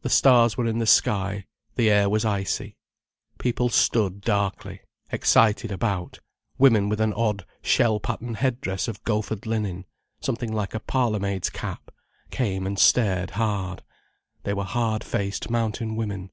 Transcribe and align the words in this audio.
The 0.00 0.08
stars 0.08 0.56
were 0.56 0.64
in 0.64 0.78
the 0.78 0.86
sky, 0.86 1.44
the 1.74 1.90
air 1.90 2.08
was 2.08 2.24
icy. 2.24 2.78
People 3.36 3.68
stood 3.68 4.22
darkly, 4.22 4.80
excitedly 5.12 5.74
about, 5.74 6.18
women 6.56 6.88
with 6.88 6.98
an 6.98 7.12
odd, 7.12 7.44
shell 7.60 8.00
pattern 8.00 8.36
head 8.36 8.62
dress 8.62 8.88
of 8.88 9.04
gofered 9.04 9.44
linen, 9.44 9.84
something 10.18 10.50
like 10.50 10.72
a 10.74 10.80
parlour 10.80 11.20
maid's 11.20 11.50
cap, 11.50 11.90
came 12.30 12.66
and 12.66 12.78
stared 12.78 13.32
hard. 13.32 13.82
They 14.44 14.54
were 14.54 14.64
hard 14.64 15.04
faced 15.04 15.50
mountain 15.50 15.94
women. 15.94 16.30